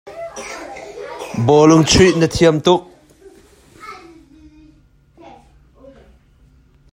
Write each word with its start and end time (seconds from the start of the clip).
Bawlung 1.47 1.83
chuih 1.91 2.13
na 2.19 2.27
thiam 2.33 2.55
tuk. 2.65 2.81